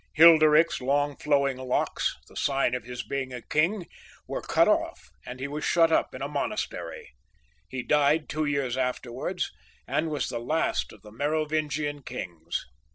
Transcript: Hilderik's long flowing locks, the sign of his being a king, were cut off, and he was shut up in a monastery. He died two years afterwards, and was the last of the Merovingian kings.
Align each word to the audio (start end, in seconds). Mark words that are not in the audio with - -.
Hilderik's 0.17 0.81
long 0.81 1.15
flowing 1.15 1.57
locks, 1.57 2.15
the 2.27 2.35
sign 2.35 2.73
of 2.73 2.85
his 2.85 3.03
being 3.03 3.31
a 3.31 3.39
king, 3.43 3.85
were 4.27 4.41
cut 4.41 4.67
off, 4.67 5.11
and 5.27 5.39
he 5.39 5.47
was 5.47 5.63
shut 5.63 5.91
up 5.91 6.15
in 6.15 6.23
a 6.23 6.27
monastery. 6.27 7.13
He 7.69 7.83
died 7.83 8.27
two 8.27 8.45
years 8.45 8.75
afterwards, 8.75 9.51
and 9.85 10.09
was 10.09 10.27
the 10.29 10.39
last 10.39 10.91
of 10.91 11.03
the 11.03 11.11
Merovingian 11.11 12.01
kings. 12.01 12.65